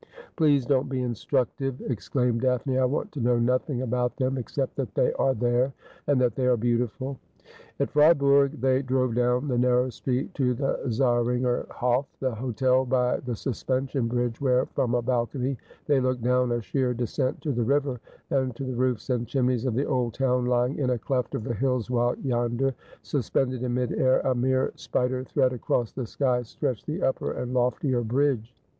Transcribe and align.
'Please 0.35 0.65
don't 0.65 0.89
be 0.89 1.03
instructive,' 1.03 1.79
exclaimed 1.81 2.41
Daphne.' 2.41 2.79
I 2.79 2.85
want 2.85 3.11
to 3.11 3.19
know 3.21 3.37
nothing 3.37 3.83
about 3.83 4.15
them, 4.17 4.35
except 4.39 4.75
that 4.77 4.95
they 4.95 5.13
are 5.13 5.35
there, 5.35 5.73
and 6.07 6.19
that 6.19 6.33
they 6.33 6.47
are 6.47 6.57
beautiful.' 6.57 7.19
At 7.79 7.91
Fribourgthey 7.93 8.83
drove 8.87 9.13
down 9.13 9.47
the 9.47 9.59
narrow 9.59 9.91
street 9.91 10.33
to 10.33 10.55
the 10.55 10.79
Zahr 10.89 11.29
inger 11.35 11.67
Hof, 11.69 12.07
the 12.19 12.33
hotel 12.33 12.83
by 12.83 13.17
the 13.17 13.35
suspension 13.35 14.07
bridge, 14.07 14.41
where 14.41 14.65
from 14.73 14.95
a 14.95 15.03
balcony 15.03 15.55
they 15.85 15.99
looked 15.99 16.23
down 16.23 16.51
a 16.51 16.63
sheer 16.63 16.95
descent 16.95 17.39
to 17.41 17.51
the 17.51 17.61
river, 17.63 17.99
and 18.31 18.55
to 18.55 18.63
the 18.63 18.73
roofs 18.75 19.11
and 19.11 19.27
chimneys 19.27 19.65
of 19.65 19.75
the 19.75 19.85
old 19.85 20.15
town 20.15 20.47
lying 20.47 20.79
in 20.79 20.89
a 20.89 20.97
cleft 20.97 21.35
of 21.35 21.43
the 21.43 21.53
hills, 21.53 21.91
while 21.91 22.17
yonder, 22.17 22.73
suspended 23.03 23.61
in 23.61 23.75
mid 23.75 23.91
air, 23.93 24.19
a 24.21 24.33
mere 24.33 24.71
spider 24.75 25.23
thread 25.23 25.53
across 25.53 25.91
the 25.91 26.07
sky, 26.07 26.41
stretched 26.41 26.87
the 26.87 27.03
upper 27.03 27.33
and 27.33 27.53
loftier 27.53 28.01
bridge. 28.01 28.55